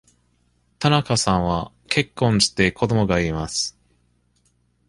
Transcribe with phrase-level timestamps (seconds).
[0.79, 3.77] 田中さんは結婚して、子供がいます。